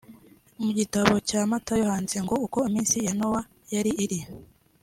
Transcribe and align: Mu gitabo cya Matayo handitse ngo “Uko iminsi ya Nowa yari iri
Mu 0.61 0.69
gitabo 0.77 1.13
cya 1.29 1.41
Matayo 1.49 1.83
handitse 1.91 2.17
ngo 2.25 2.35
“Uko 2.45 2.57
iminsi 2.69 2.95
ya 3.05 3.13
Nowa 3.19 3.41
yari 3.73 3.91
iri 4.03 4.19